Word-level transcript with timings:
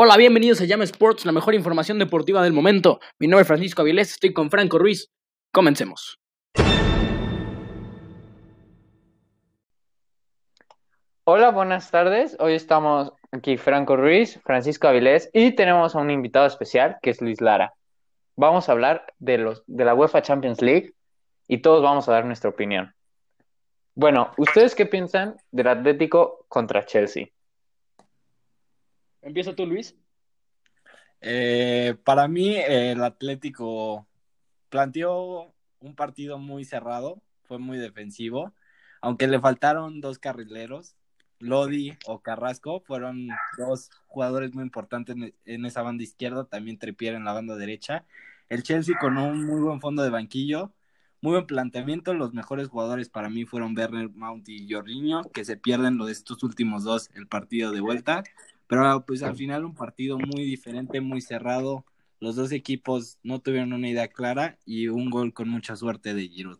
Hola, 0.00 0.16
bienvenidos 0.16 0.60
a 0.60 0.64
Llama 0.64 0.84
Sports, 0.84 1.26
la 1.26 1.32
mejor 1.32 1.56
información 1.56 1.98
deportiva 1.98 2.40
del 2.44 2.52
momento. 2.52 3.00
Mi 3.18 3.26
nombre 3.26 3.42
es 3.42 3.48
Francisco 3.48 3.82
Avilés, 3.82 4.12
estoy 4.12 4.32
con 4.32 4.48
Franco 4.48 4.78
Ruiz. 4.78 5.10
Comencemos. 5.52 6.20
Hola, 11.24 11.50
buenas 11.50 11.90
tardes. 11.90 12.36
Hoy 12.38 12.52
estamos 12.52 13.12
aquí 13.32 13.56
Franco 13.56 13.96
Ruiz, 13.96 14.40
Francisco 14.44 14.86
Avilés 14.86 15.30
y 15.32 15.56
tenemos 15.56 15.96
a 15.96 15.98
un 15.98 16.12
invitado 16.12 16.46
especial 16.46 16.98
que 17.02 17.10
es 17.10 17.20
Luis 17.20 17.40
Lara. 17.40 17.74
Vamos 18.36 18.68
a 18.68 18.72
hablar 18.72 19.04
de, 19.18 19.38
los, 19.38 19.64
de 19.66 19.84
la 19.84 19.96
UEFA 19.96 20.22
Champions 20.22 20.62
League 20.62 20.92
y 21.48 21.58
todos 21.58 21.82
vamos 21.82 22.08
a 22.08 22.12
dar 22.12 22.24
nuestra 22.24 22.50
opinión. 22.50 22.94
Bueno, 23.96 24.30
¿ustedes 24.36 24.76
qué 24.76 24.86
piensan 24.86 25.38
del 25.50 25.66
Atlético 25.66 26.44
contra 26.46 26.86
Chelsea? 26.86 27.30
Empieza 29.28 29.54
tú, 29.54 29.66
Luis. 29.66 29.94
Eh, 31.20 31.96
para 32.02 32.28
mí, 32.28 32.56
el 32.56 33.04
Atlético 33.04 34.08
planteó 34.70 35.54
un 35.80 35.94
partido 35.94 36.38
muy 36.38 36.64
cerrado, 36.64 37.20
fue 37.44 37.58
muy 37.58 37.76
defensivo, 37.76 38.54
aunque 39.02 39.28
le 39.28 39.38
faltaron 39.38 40.00
dos 40.00 40.18
carrileros, 40.18 40.96
Lodi 41.40 41.98
o 42.06 42.22
Carrasco, 42.22 42.80
fueron 42.80 43.28
dos 43.58 43.90
jugadores 44.06 44.54
muy 44.54 44.64
importantes 44.64 45.14
en, 45.44 45.66
esa 45.66 45.82
banda 45.82 46.04
izquierda, 46.04 46.46
también 46.46 46.78
Trepier 46.78 47.14
en 47.14 47.26
la 47.26 47.34
banda 47.34 47.54
derecha. 47.54 48.06
El 48.48 48.62
Chelsea 48.62 48.96
con 48.98 49.18
un 49.18 49.44
muy 49.44 49.60
buen 49.60 49.82
fondo 49.82 50.02
de 50.02 50.08
banquillo, 50.08 50.72
muy 51.20 51.32
buen 51.32 51.46
planteamiento. 51.46 52.14
Los 52.14 52.32
mejores 52.32 52.68
jugadores 52.68 53.10
para 53.10 53.28
mí 53.28 53.44
fueron 53.44 53.76
Werner, 53.76 54.08
Mount 54.08 54.48
y 54.48 54.72
Jorginho, 54.72 55.24
que 55.32 55.44
se 55.44 55.58
pierden 55.58 55.98
lo 55.98 56.06
de 56.06 56.12
estos 56.12 56.42
últimos 56.42 56.82
dos, 56.84 57.10
el 57.14 57.28
partido 57.28 57.72
de 57.72 57.80
vuelta. 57.80 58.24
Pero 58.68 59.04
pues 59.06 59.22
al 59.22 59.34
final 59.34 59.64
un 59.64 59.74
partido 59.74 60.18
muy 60.18 60.44
diferente, 60.44 61.00
muy 61.00 61.22
cerrado. 61.22 61.84
Los 62.20 62.36
dos 62.36 62.52
equipos 62.52 63.18
no 63.22 63.40
tuvieron 63.40 63.72
una 63.72 63.88
idea 63.88 64.08
clara 64.08 64.58
y 64.66 64.88
un 64.88 65.08
gol 65.08 65.32
con 65.32 65.48
mucha 65.48 65.74
suerte 65.74 66.14
de 66.14 66.28
Giroud. 66.28 66.58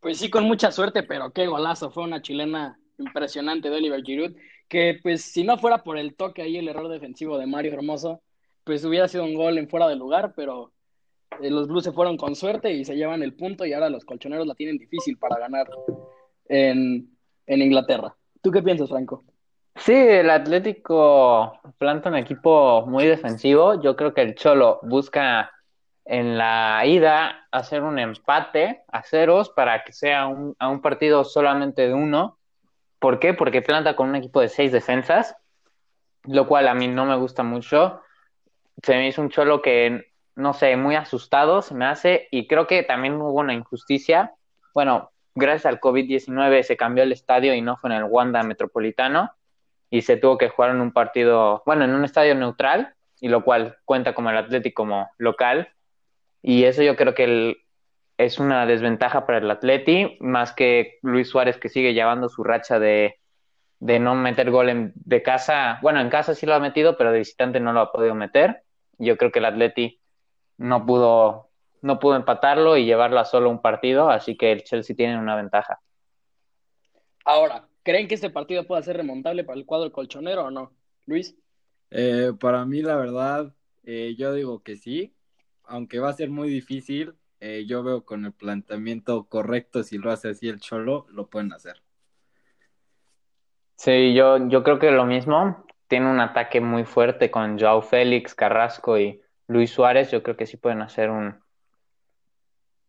Pues 0.00 0.18
sí, 0.18 0.28
con 0.28 0.44
mucha 0.44 0.70
suerte, 0.70 1.02
pero 1.02 1.32
qué 1.32 1.46
golazo. 1.46 1.90
Fue 1.90 2.04
una 2.04 2.20
chilena 2.20 2.78
impresionante 2.98 3.70
de 3.70 3.76
Oliver 3.76 4.02
Giroud, 4.02 4.36
que 4.68 4.98
pues 5.02 5.22
si 5.22 5.44
no 5.44 5.56
fuera 5.56 5.82
por 5.82 5.96
el 5.96 6.14
toque 6.14 6.42
ahí, 6.42 6.58
el 6.58 6.68
error 6.68 6.88
defensivo 6.88 7.38
de 7.38 7.46
Mario 7.46 7.72
Hermoso, 7.72 8.20
pues 8.64 8.84
hubiera 8.84 9.08
sido 9.08 9.24
un 9.24 9.34
gol 9.34 9.56
en 9.56 9.68
fuera 9.68 9.88
de 9.88 9.96
lugar, 9.96 10.34
pero 10.36 10.72
eh, 11.40 11.50
los 11.50 11.68
Blues 11.68 11.84
se 11.84 11.92
fueron 11.92 12.18
con 12.18 12.36
suerte 12.36 12.70
y 12.72 12.84
se 12.84 12.96
llevan 12.96 13.22
el 13.22 13.34
punto 13.34 13.64
y 13.64 13.72
ahora 13.72 13.88
los 13.88 14.04
colchoneros 14.04 14.46
la 14.46 14.54
tienen 14.54 14.76
difícil 14.76 15.16
para 15.16 15.38
ganar 15.38 15.70
en 16.48 17.08
Inglaterra. 17.46 18.14
¿Tú 18.42 18.50
qué 18.50 18.60
piensas, 18.62 18.88
Franco? 18.88 19.24
Sí, 19.76 19.94
el 19.94 20.30
Atlético 20.30 21.60
planta 21.78 22.10
un 22.10 22.16
equipo 22.16 22.84
muy 22.86 23.06
defensivo. 23.06 23.80
Yo 23.80 23.96
creo 23.96 24.12
que 24.12 24.22
el 24.22 24.34
Cholo 24.34 24.80
busca 24.82 25.50
en 26.04 26.36
la 26.36 26.82
ida 26.84 27.46
hacer 27.52 27.82
un 27.82 27.98
empate 27.98 28.82
a 28.88 29.02
ceros 29.02 29.50
para 29.50 29.84
que 29.84 29.92
sea 29.92 30.26
un, 30.26 30.56
a 30.58 30.68
un 30.68 30.82
partido 30.82 31.24
solamente 31.24 31.86
de 31.86 31.94
uno. 31.94 32.38
¿Por 32.98 33.20
qué? 33.20 33.32
Porque 33.32 33.62
planta 33.62 33.96
con 33.96 34.08
un 34.08 34.16
equipo 34.16 34.40
de 34.40 34.48
seis 34.48 34.72
defensas, 34.72 35.36
lo 36.24 36.46
cual 36.46 36.68
a 36.68 36.74
mí 36.74 36.88
no 36.88 37.04
me 37.04 37.16
gusta 37.16 37.42
mucho. 37.44 38.00
Se 38.82 38.94
me 38.94 39.08
hizo 39.08 39.22
un 39.22 39.30
Cholo 39.30 39.62
que, 39.62 40.12
no 40.34 40.52
sé, 40.52 40.76
muy 40.76 40.96
asustado 40.96 41.62
se 41.62 41.74
me 41.74 41.86
hace 41.86 42.26
y 42.32 42.48
creo 42.48 42.66
que 42.66 42.82
también 42.82 43.14
hubo 43.20 43.40
una 43.40 43.54
injusticia. 43.54 44.34
Bueno, 44.74 45.11
gracias 45.34 45.66
al 45.66 45.80
COVID-19 45.80 46.62
se 46.62 46.76
cambió 46.76 47.04
el 47.04 47.12
estadio 47.12 47.54
y 47.54 47.60
no 47.60 47.76
fue 47.76 47.90
en 47.90 47.96
el 47.96 48.04
Wanda 48.04 48.42
Metropolitano 48.42 49.30
y 49.90 50.02
se 50.02 50.16
tuvo 50.16 50.38
que 50.38 50.48
jugar 50.48 50.70
en 50.70 50.80
un 50.80 50.92
partido, 50.92 51.62
bueno, 51.66 51.84
en 51.84 51.94
un 51.94 52.04
estadio 52.04 52.34
neutral, 52.34 52.94
y 53.22 53.28
lo 53.28 53.44
cual 53.44 53.76
cuenta 53.84 54.14
como 54.14 54.30
el 54.30 54.36
Atlético 54.36 54.82
como 54.82 55.10
local. 55.16 55.68
Y 56.42 56.64
eso 56.64 56.82
yo 56.82 56.96
creo 56.96 57.14
que 57.14 57.56
es 58.18 58.38
una 58.40 58.66
desventaja 58.66 59.26
para 59.26 59.38
el 59.38 59.50
Atleti, 59.50 60.16
más 60.20 60.52
que 60.52 60.98
Luis 61.02 61.28
Suárez 61.28 61.56
que 61.56 61.68
sigue 61.68 61.94
llevando 61.94 62.28
su 62.28 62.42
racha 62.42 62.80
de, 62.80 63.20
de 63.78 64.00
no 64.00 64.16
meter 64.16 64.50
gol 64.50 64.70
en, 64.70 64.92
de 64.96 65.22
casa. 65.22 65.78
Bueno, 65.82 66.00
en 66.00 66.10
casa 66.10 66.34
sí 66.34 66.46
lo 66.46 66.54
ha 66.54 66.58
metido, 66.58 66.96
pero 66.96 67.12
de 67.12 67.20
visitante 67.20 67.60
no 67.60 67.72
lo 67.72 67.80
ha 67.80 67.92
podido 67.92 68.16
meter. 68.16 68.64
Yo 68.98 69.16
creo 69.16 69.30
que 69.30 69.38
el 69.38 69.44
Atleti 69.44 70.00
no 70.58 70.84
pudo 70.84 71.51
no 71.82 71.98
pudo 71.98 72.16
empatarlo 72.16 72.76
y 72.76 72.86
llevarlo 72.86 73.18
a 73.18 73.24
solo 73.24 73.50
un 73.50 73.60
partido, 73.60 74.08
así 74.08 74.36
que 74.36 74.52
el 74.52 74.62
Chelsea 74.62 74.96
tiene 74.96 75.18
una 75.18 75.36
ventaja. 75.36 75.80
Ahora, 77.24 77.68
¿creen 77.82 78.08
que 78.08 78.14
este 78.14 78.30
partido 78.30 78.66
pueda 78.66 78.82
ser 78.82 78.96
remontable 78.96 79.44
para 79.44 79.58
el 79.58 79.66
cuadro 79.66 79.92
colchonero 79.92 80.46
o 80.46 80.50
no? 80.50 80.72
Luis. 81.06 81.36
Eh, 81.90 82.32
para 82.40 82.64
mí, 82.64 82.82
la 82.82 82.96
verdad, 82.96 83.52
eh, 83.82 84.14
yo 84.16 84.32
digo 84.32 84.62
que 84.62 84.76
sí, 84.76 85.12
aunque 85.64 85.98
va 85.98 86.08
a 86.08 86.14
ser 86.14 86.30
muy 86.30 86.48
difícil, 86.48 87.14
eh, 87.40 87.64
yo 87.66 87.82
veo 87.82 88.04
con 88.04 88.24
el 88.24 88.32
planteamiento 88.32 89.24
correcto, 89.24 89.82
si 89.82 89.98
lo 89.98 90.12
hace 90.12 90.30
así 90.30 90.48
el 90.48 90.60
Cholo, 90.60 91.06
lo 91.10 91.26
pueden 91.26 91.52
hacer. 91.52 91.82
Sí, 93.74 94.14
yo, 94.14 94.48
yo 94.48 94.62
creo 94.62 94.78
que 94.78 94.92
lo 94.92 95.04
mismo. 95.04 95.66
Tiene 95.88 96.10
un 96.10 96.20
ataque 96.20 96.60
muy 96.60 96.84
fuerte 96.84 97.30
con 97.30 97.58
Joao 97.58 97.82
Félix, 97.82 98.34
Carrasco 98.34 98.98
y 98.98 99.20
Luis 99.48 99.70
Suárez. 99.70 100.10
Yo 100.10 100.22
creo 100.22 100.36
que 100.36 100.46
sí 100.46 100.56
pueden 100.56 100.80
hacer 100.80 101.10
un, 101.10 101.41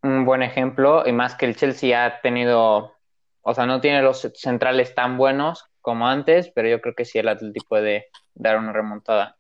un 0.03 0.25
buen 0.25 0.43
ejemplo, 0.43 1.07
y 1.07 1.11
más 1.11 1.35
que 1.35 1.45
el 1.45 1.55
Chelsea 1.55 2.05
ha 2.05 2.21
tenido, 2.21 2.93
o 3.41 3.53
sea, 3.53 3.65
no 3.65 3.81
tiene 3.81 4.01
los 4.01 4.29
centrales 4.35 4.93
tan 4.93 5.17
buenos 5.17 5.65
como 5.81 6.07
antes, 6.07 6.51
pero 6.53 6.69
yo 6.69 6.81
creo 6.81 6.93
que 6.93 7.05
sí 7.05 7.19
el 7.19 7.29
Atlético 7.29 7.67
puede 7.69 8.07
dar 8.33 8.57
una 8.57 8.73
remontada. 8.73 9.37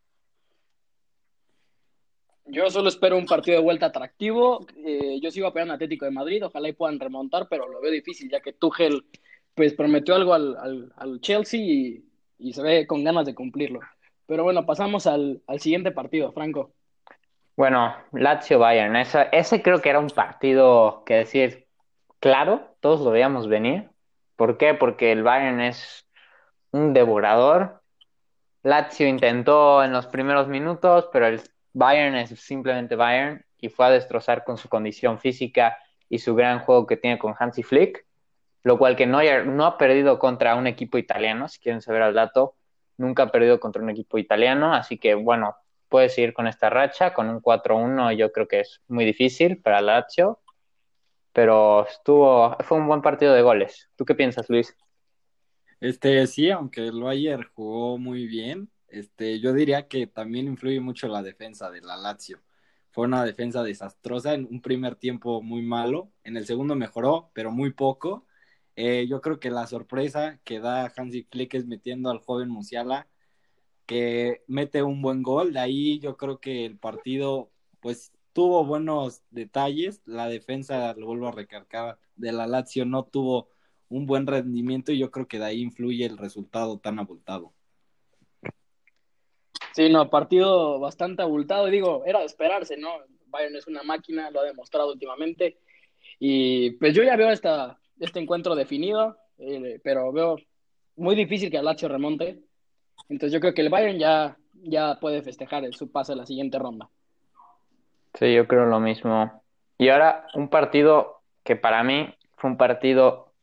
Yo 2.45 2.69
solo 2.69 2.89
espero 2.89 3.17
un 3.17 3.25
partido 3.25 3.57
de 3.57 3.63
vuelta 3.63 3.87
atractivo. 3.87 4.65
Eh, 4.85 5.19
yo 5.21 5.31
sigo 5.31 5.47
apoyando 5.47 5.73
al 5.73 5.77
Atlético 5.77 6.05
de 6.05 6.11
Madrid, 6.11 6.45
ojalá 6.45 6.69
y 6.69 6.73
puedan 6.73 6.99
remontar, 6.99 7.47
pero 7.49 7.67
lo 7.69 7.79
veo 7.79 7.91
difícil, 7.91 8.29
ya 8.29 8.41
que 8.41 8.53
Tuchel 8.53 9.05
pues 9.53 9.73
prometió 9.73 10.15
algo 10.15 10.33
al, 10.33 10.91
al, 10.97 11.21
Chelsea 11.21 11.59
y, 11.59 12.03
y, 12.39 12.53
se 12.53 12.61
ve 12.61 12.87
con 12.87 13.03
ganas 13.03 13.25
de 13.25 13.35
cumplirlo. 13.35 13.79
Pero 14.25 14.43
bueno, 14.43 14.65
pasamos 14.65 15.07
al, 15.07 15.41
al 15.47 15.59
siguiente 15.59 15.91
partido, 15.91 16.31
Franco. 16.31 16.73
Bueno, 17.55 17.95
Lazio-Bayern, 18.13 18.95
ese 18.95 19.61
creo 19.61 19.81
que 19.81 19.89
era 19.89 19.99
un 19.99 20.09
partido 20.09 21.03
que 21.05 21.15
decir, 21.15 21.67
claro, 22.19 22.75
todos 22.79 23.01
lo 23.01 23.11
veíamos 23.11 23.47
venir. 23.47 23.91
¿Por 24.35 24.57
qué? 24.57 24.73
Porque 24.73 25.11
el 25.11 25.21
Bayern 25.23 25.61
es 25.61 26.07
un 26.71 26.93
devorador. 26.93 27.83
Lazio 28.63 29.07
intentó 29.07 29.83
en 29.83 29.93
los 29.93 30.07
primeros 30.07 30.47
minutos, 30.47 31.09
pero 31.13 31.27
el 31.27 31.41
Bayern 31.73 32.15
es 32.15 32.29
simplemente 32.39 32.95
Bayern 32.95 33.45
y 33.59 33.69
fue 33.69 33.85
a 33.85 33.89
destrozar 33.91 34.43
con 34.43 34.57
su 34.57 34.67
condición 34.67 35.19
física 35.19 35.77
y 36.09 36.19
su 36.19 36.35
gran 36.35 36.59
juego 36.59 36.87
que 36.87 36.97
tiene 36.97 37.19
con 37.19 37.35
Hansi 37.37 37.61
Flick, 37.63 38.05
lo 38.63 38.77
cual 38.77 38.95
que 38.95 39.05
Neuer 39.05 39.45
no 39.45 39.65
ha 39.65 39.77
perdido 39.77 40.17
contra 40.17 40.55
un 40.55 40.67
equipo 40.67 40.97
italiano, 40.97 41.47
si 41.47 41.59
quieren 41.59 41.81
saber 41.81 42.01
el 42.01 42.13
dato, 42.13 42.55
nunca 42.97 43.23
ha 43.23 43.31
perdido 43.31 43.59
contra 43.59 43.81
un 43.81 43.89
equipo 43.89 44.17
italiano, 44.17 44.73
así 44.73 44.97
que 44.97 45.15
bueno, 45.15 45.55
puede 45.93 46.09
seguir 46.09 46.33
con 46.33 46.47
esta 46.47 46.71
racha, 46.71 47.13
con 47.13 47.29
un 47.29 47.39
4-1 47.39 48.17
yo 48.17 48.31
creo 48.31 48.47
que 48.47 48.61
es 48.61 48.81
muy 48.87 49.05
difícil 49.05 49.61
para 49.61 49.79
Lazio, 49.79 50.39
pero 51.31 51.85
estuvo, 51.85 52.57
fue 52.61 52.79
un 52.79 52.87
buen 52.87 53.03
partido 53.03 53.31
de 53.31 53.43
goles. 53.43 53.91
¿Tú 53.95 54.03
qué 54.03 54.15
piensas, 54.15 54.49
Luis? 54.49 54.75
Este, 55.79 56.25
sí, 56.25 56.49
aunque 56.49 56.87
el 56.87 56.99
Bayern 56.99 57.47
jugó 57.53 57.99
muy 57.99 58.25
bien, 58.25 58.71
este, 58.87 59.39
yo 59.39 59.53
diría 59.53 59.87
que 59.87 60.07
también 60.07 60.47
influye 60.47 60.79
mucho 60.79 61.07
la 61.07 61.21
defensa 61.21 61.69
de 61.69 61.81
la 61.81 61.95
Lazio. 61.95 62.41
Fue 62.89 63.05
una 63.05 63.23
defensa 63.23 63.61
desastrosa 63.61 64.33
en 64.33 64.47
un 64.49 64.63
primer 64.63 64.95
tiempo 64.95 65.43
muy 65.43 65.61
malo, 65.61 66.11
en 66.23 66.37
el 66.37 66.47
segundo 66.47 66.73
mejoró, 66.73 67.29
pero 67.35 67.51
muy 67.51 67.71
poco. 67.71 68.25
Eh, 68.75 69.05
yo 69.07 69.21
creo 69.21 69.39
que 69.39 69.51
la 69.51 69.67
sorpresa 69.67 70.39
que 70.43 70.59
da 70.59 70.91
Hansi 70.97 71.27
Flick 71.31 71.53
es 71.53 71.67
metiendo 71.67 72.09
al 72.09 72.17
joven 72.17 72.49
Musiala 72.49 73.07
que 73.85 74.43
mete 74.47 74.83
un 74.83 75.01
buen 75.01 75.23
gol. 75.23 75.53
De 75.53 75.59
ahí 75.59 75.99
yo 75.99 76.17
creo 76.17 76.39
que 76.39 76.65
el 76.65 76.77
partido, 76.77 77.51
pues, 77.79 78.11
tuvo 78.33 78.65
buenos 78.65 79.21
detalles. 79.29 80.01
La 80.05 80.27
defensa, 80.27 80.93
lo 80.95 81.07
vuelvo 81.07 81.27
a 81.27 81.31
recargar, 81.31 81.97
de 82.15 82.31
la 82.31 82.47
Lazio 82.47 82.85
no 82.85 83.05
tuvo 83.05 83.49
un 83.89 84.05
buen 84.05 84.25
rendimiento 84.25 84.91
y 84.91 84.99
yo 84.99 85.11
creo 85.11 85.27
que 85.27 85.39
de 85.39 85.45
ahí 85.45 85.61
influye 85.61 86.05
el 86.05 86.17
resultado 86.17 86.79
tan 86.79 86.99
abultado. 86.99 87.53
Sí, 89.73 89.89
no, 89.89 90.09
partido 90.09 90.79
bastante 90.79 91.21
abultado. 91.21 91.67
Digo, 91.67 92.03
era 92.05 92.19
de 92.19 92.25
esperarse, 92.25 92.77
¿no? 92.77 92.89
Bayern 93.27 93.55
es 93.55 93.67
una 93.67 93.83
máquina, 93.83 94.29
lo 94.29 94.41
ha 94.41 94.45
demostrado 94.45 94.91
últimamente. 94.91 95.59
Y 96.19 96.71
pues 96.71 96.93
yo 96.93 97.03
ya 97.03 97.15
veo 97.15 97.29
esta, 97.31 97.79
este 97.99 98.19
encuentro 98.19 98.55
definido, 98.55 99.17
eh, 99.37 99.79
pero 99.83 100.11
veo 100.11 100.37
muy 100.95 101.15
difícil 101.15 101.49
que 101.49 101.57
el 101.57 101.65
Lazio 101.65 101.87
remonte. 101.87 102.43
Entonces 103.09 103.33
yo 103.33 103.39
creo 103.39 103.53
que 103.53 103.61
el 103.61 103.69
Bayern 103.69 103.99
ya, 103.99 104.37
ya 104.63 104.99
puede 104.99 105.21
festejar 105.21 105.71
su 105.73 105.91
pase 105.91 106.13
a 106.13 106.15
la 106.15 106.25
siguiente 106.25 106.59
ronda. 106.59 106.89
Sí, 108.13 108.33
yo 108.33 108.47
creo 108.47 108.65
lo 108.65 108.79
mismo. 108.79 109.43
Y 109.77 109.89
ahora 109.89 110.27
un 110.35 110.49
partido 110.49 111.21
que 111.43 111.55
para 111.55 111.83
mí 111.83 112.13
fue 112.37 112.49
un 112.51 112.57
partido 112.57 113.33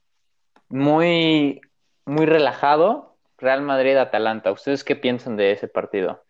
muy, 0.68 1.60
muy 2.04 2.26
relajado, 2.26 3.16
Real 3.38 3.62
Madrid-Atalanta. 3.62 4.52
¿Ustedes 4.52 4.84
qué 4.84 4.96
piensan 4.96 5.36
de 5.36 5.52
ese 5.52 5.68
partido? 5.68 6.22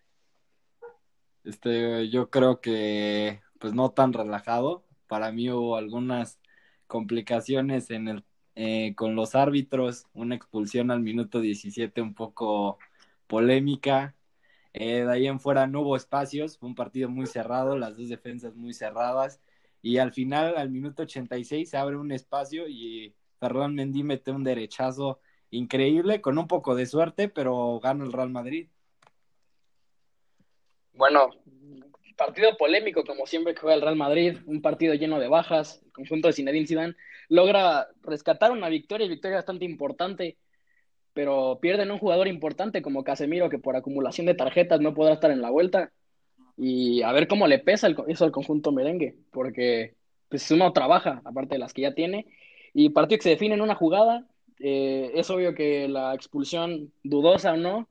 Este, 1.44 2.08
yo 2.11 2.31
creo 2.31 2.61
que 2.61 3.40
pues 3.58 3.75
no 3.75 3.90
tan 3.90 4.12
relajado. 4.12 4.84
Para 5.06 5.32
mí 5.32 5.50
hubo 5.50 5.76
algunas 5.76 6.40
complicaciones 6.87 7.90
en 7.90 8.08
el, 8.08 8.25
eh, 8.55 8.94
con 8.96 9.14
los 9.14 9.34
árbitros, 9.34 10.06
una 10.12 10.34
expulsión 10.34 10.90
al 10.90 11.00
minuto 11.00 11.40
17 11.40 12.00
un 12.02 12.14
poco 12.14 12.78
polémica. 13.31 14.17
Eh, 14.73 15.05
de 15.05 15.12
ahí 15.12 15.27
en 15.27 15.41
fuera 15.41 15.67
no 15.67 15.82
hubo 15.82 15.97
espacios, 15.97 16.59
fue 16.59 16.69
un 16.69 16.75
partido 16.75 17.09
muy 17.09 17.27
cerrado, 17.27 17.79
las 17.79 17.97
dos 17.97 18.09
defensas 18.09 18.55
muy 18.56 18.75
cerradas. 18.75 19.41
Y 19.82 19.99
al 19.99 20.12
final, 20.12 20.56
al 20.56 20.71
minuto 20.71 21.05
86, 21.05 21.71
se 21.71 21.77
abre 21.79 21.97
un 21.97 22.12
espacio 22.12 22.69
y 22.69 23.15
Ferran 23.38 23.75
Mendy 23.75 24.03
mete 24.03 24.32
un 24.32 24.44
derechazo 24.44 25.21
increíble, 25.50 26.21
con 26.21 26.38
un 26.38 26.47
poco 26.47 26.75
de 26.75 26.87
suerte, 26.87 27.29
pero 27.29 27.81
gana 27.81 28.05
el 28.05 28.12
Real 28.12 28.31
Madrid. 28.31 28.69
Bueno, 30.93 31.31
partido 32.17 32.55
polémico, 32.59 33.05
como 33.05 33.27
siempre 33.27 33.55
que 33.55 33.61
juega 33.62 33.77
el 33.77 33.81
Real 33.81 33.97
Madrid, 33.97 34.37
un 34.44 34.61
partido 34.61 34.93
lleno 34.93 35.19
de 35.19 35.29
bajas, 35.29 35.81
el 35.87 35.93
conjunto 35.93 36.29
de 36.29 36.35
Zinedine 36.35 36.67
Zidane 36.67 36.97
logra 37.29 37.88
rescatar 38.03 38.50
una 38.50 38.69
victoria, 38.69 39.09
victoria 39.09 39.38
bastante 39.38 39.65
importante, 39.65 40.37
pero 41.12 41.58
pierden 41.60 41.90
un 41.90 41.98
jugador 41.98 42.28
importante 42.28 42.82
como 42.82 43.04
Casemiro, 43.04 43.48
que 43.50 43.58
por 43.58 43.76
acumulación 43.76 44.26
de 44.26 44.34
tarjetas 44.34 44.80
no 44.80 44.94
podrá 44.94 45.14
estar 45.14 45.30
en 45.30 45.42
la 45.42 45.50
vuelta, 45.50 45.92
y 46.56 47.02
a 47.02 47.12
ver 47.12 47.26
cómo 47.26 47.46
le 47.46 47.58
pesa 47.58 47.88
eso 48.08 48.24
al 48.24 48.32
conjunto 48.32 48.72
merengue, 48.72 49.16
porque 49.32 49.94
pues 50.28 50.50
uno 50.50 50.72
trabaja, 50.72 51.22
aparte 51.24 51.54
de 51.54 51.58
las 51.58 51.72
que 51.72 51.82
ya 51.82 51.94
tiene, 51.94 52.26
y 52.74 52.90
partido 52.90 53.18
que 53.18 53.24
se 53.24 53.30
define 53.30 53.54
en 53.54 53.62
una 53.62 53.74
jugada, 53.74 54.26
eh, 54.60 55.10
es 55.14 55.30
obvio 55.30 55.54
que 55.54 55.88
la 55.88 56.14
expulsión, 56.14 56.92
dudosa 57.02 57.52
o 57.52 57.56
no, 57.56 57.88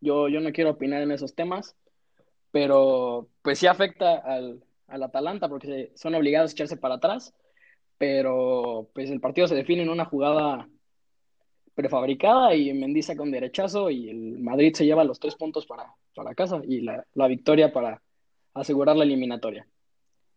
yo, 0.00 0.28
yo 0.28 0.40
no 0.40 0.52
quiero 0.52 0.70
opinar 0.70 1.02
en 1.02 1.12
esos 1.12 1.34
temas, 1.34 1.76
pero 2.50 3.28
pues 3.42 3.58
sí 3.58 3.66
afecta 3.66 4.16
al, 4.16 4.62
al 4.88 5.02
Atalanta 5.02 5.48
porque 5.48 5.92
son 5.94 6.14
obligados 6.14 6.50
a 6.50 6.54
echarse 6.54 6.76
para 6.76 6.96
atrás, 6.96 7.34
pero 7.98 8.90
pues 8.94 9.10
el 9.10 9.20
partido 9.20 9.46
se 9.48 9.54
define 9.54 9.82
en 9.82 9.90
una 9.90 10.04
jugada 10.04 10.68
prefabricada 11.78 12.56
y 12.56 12.74
Mendiza 12.74 13.14
con 13.14 13.30
derechazo 13.30 13.88
y 13.88 14.10
el 14.10 14.40
Madrid 14.40 14.74
se 14.74 14.84
lleva 14.84 15.04
los 15.04 15.20
tres 15.20 15.36
puntos 15.36 15.64
para, 15.64 15.94
para 16.12 16.34
casa 16.34 16.60
y 16.66 16.80
la, 16.80 17.04
la 17.14 17.28
victoria 17.28 17.72
para 17.72 18.02
asegurar 18.52 18.96
la 18.96 19.04
eliminatoria. 19.04 19.64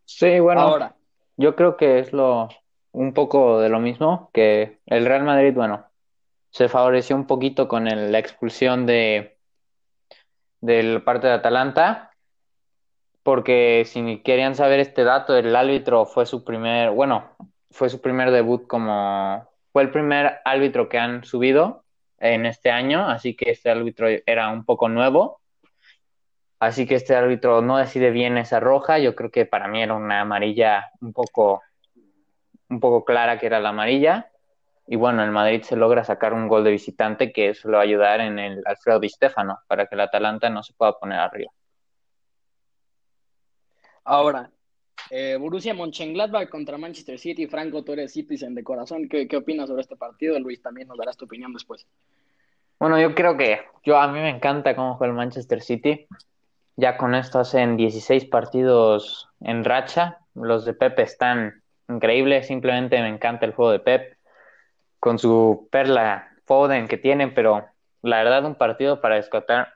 Sí, 0.04 0.38
bueno, 0.38 0.60
Ahora, 0.60 0.94
yo 1.36 1.56
creo 1.56 1.76
que 1.76 1.98
es 1.98 2.12
lo 2.12 2.48
un 2.92 3.12
poco 3.12 3.58
de 3.58 3.70
lo 3.70 3.80
mismo, 3.80 4.30
que 4.32 4.78
el 4.86 5.04
Real 5.04 5.24
Madrid, 5.24 5.52
bueno, 5.52 5.84
se 6.50 6.68
favoreció 6.68 7.16
un 7.16 7.26
poquito 7.26 7.66
con 7.66 7.86
la 7.86 8.18
expulsión 8.20 8.86
de 8.86 9.36
del 10.60 11.02
parte 11.02 11.26
de 11.26 11.32
Atalanta, 11.32 12.12
porque 13.24 13.82
si 13.84 14.18
querían 14.18 14.54
saber 14.54 14.78
este 14.78 15.02
dato, 15.02 15.36
el 15.36 15.56
árbitro 15.56 16.06
fue 16.06 16.24
su 16.24 16.44
primer, 16.44 16.92
bueno, 16.92 17.36
fue 17.72 17.90
su 17.90 18.00
primer 18.00 18.30
debut 18.30 18.64
como, 18.68 19.48
fue 19.72 19.82
el 19.82 19.90
primer 19.90 20.40
árbitro 20.44 20.88
que 20.88 20.98
han 20.98 21.24
subido 21.24 21.84
en 22.18 22.46
este 22.46 22.70
año, 22.70 23.08
así 23.08 23.34
que 23.34 23.50
este 23.50 23.70
árbitro 23.70 24.06
era 24.26 24.50
un 24.50 24.64
poco 24.64 24.88
nuevo, 24.88 25.40
así 26.60 26.86
que 26.86 26.94
este 26.94 27.16
árbitro 27.16 27.62
no 27.62 27.78
decide 27.78 28.10
bien 28.10 28.38
esa 28.38 28.60
roja, 28.60 28.98
yo 28.98 29.14
creo 29.14 29.30
que 29.30 29.46
para 29.46 29.66
mí 29.68 29.82
era 29.82 29.94
una 29.94 30.20
amarilla 30.20 30.90
un 31.00 31.12
poco, 31.12 31.62
un 32.68 32.80
poco 32.80 33.04
clara 33.04 33.38
que 33.38 33.46
era 33.46 33.60
la 33.60 33.70
amarilla, 33.70 34.30
y 34.86 34.96
bueno, 34.96 35.24
el 35.24 35.30
Madrid 35.30 35.62
se 35.62 35.76
logra 35.76 36.04
sacar 36.04 36.34
un 36.34 36.48
gol 36.48 36.64
de 36.64 36.70
visitante 36.70 37.32
que 37.32 37.50
eso 37.50 37.68
le 37.68 37.76
va 37.76 37.80
a 37.80 37.84
ayudar 37.84 38.20
en 38.20 38.38
el 38.38 38.62
Alfredo 38.66 39.00
Di 39.00 39.08
Stefano 39.08 39.60
para 39.66 39.86
que 39.86 39.94
el 39.94 40.00
Atalanta 40.02 40.50
no 40.50 40.62
se 40.62 40.74
pueda 40.74 40.98
poner 40.98 41.18
arriba. 41.18 41.50
Ahora, 44.04 44.50
eh, 45.10 45.36
Borussia 45.38 45.74
Mönchengladbach 45.74 46.48
contra 46.48 46.78
Manchester 46.78 47.18
City. 47.18 47.46
Franco, 47.46 47.82
tú 47.84 47.92
eres 47.92 48.12
Citizen 48.12 48.54
de 48.54 48.64
corazón. 48.64 49.08
¿Qué, 49.08 49.28
¿Qué, 49.28 49.36
opinas 49.36 49.68
sobre 49.68 49.82
este 49.82 49.96
partido? 49.96 50.38
Luis, 50.38 50.62
también 50.62 50.88
nos 50.88 50.98
darás 50.98 51.16
tu 51.16 51.24
opinión 51.24 51.52
después. 51.52 51.86
Bueno, 52.78 53.00
yo 53.00 53.14
creo 53.14 53.36
que 53.36 53.60
yo 53.84 53.98
a 53.98 54.08
mí 54.08 54.18
me 54.18 54.30
encanta 54.30 54.74
cómo 54.74 54.96
juega 54.96 55.12
el 55.12 55.16
Manchester 55.16 55.62
City. 55.62 56.06
Ya 56.76 56.96
con 56.96 57.14
esto 57.14 57.38
hacen 57.38 57.76
16 57.76 58.24
partidos 58.26 59.28
en 59.40 59.64
racha. 59.64 60.18
Los 60.34 60.64
de 60.64 60.74
Pep 60.74 60.98
están 60.98 61.62
increíbles. 61.88 62.46
Simplemente 62.46 63.00
me 63.00 63.08
encanta 63.08 63.46
el 63.46 63.52
juego 63.52 63.72
de 63.72 63.80
Pep 63.80 64.16
con 65.02 65.18
su 65.18 65.68
perla 65.70 66.28
Foden 66.44 66.86
que 66.86 66.96
tienen, 66.96 67.34
pero 67.34 67.66
la 68.02 68.22
verdad 68.22 68.44
un 68.44 68.54
partido 68.54 69.00
para 69.00 69.16
destacar, 69.16 69.74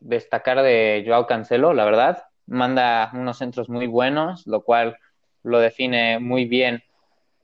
destacar 0.00 0.62
de 0.62 1.04
Joao 1.06 1.26
Cancelo, 1.26 1.74
la 1.74 1.84
verdad, 1.84 2.24
manda 2.46 3.10
unos 3.14 3.38
centros 3.38 3.68
muy 3.68 3.86
buenos, 3.86 4.46
lo 4.46 4.62
cual 4.62 4.98
lo 5.42 5.58
define 5.60 6.18
muy 6.18 6.46
bien. 6.46 6.82